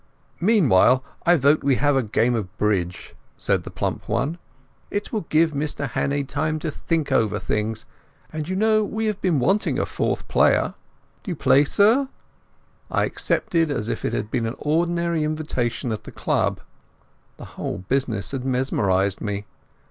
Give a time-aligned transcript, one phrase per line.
[0.39, 4.39] "Meantime I vote we have a game of bridge," said the plump one.
[4.89, 7.85] "It will give Mr Hannay time to think over things,
[8.33, 10.73] and you know we have been wanting a fourth player.
[11.21, 12.09] Do you play, sir?"
[12.89, 16.61] I accepted as if it had been an ordinary invitation at the club.
[17.37, 19.45] The whole business had mesmerized me.